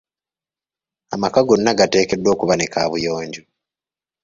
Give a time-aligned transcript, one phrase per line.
[1.15, 3.41] Amaka gonna gateekeddwa okuba ne kaabuyonjo.